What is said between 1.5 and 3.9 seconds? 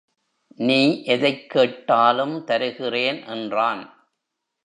கேட்டாலும் தருகிறேன் என்றான்.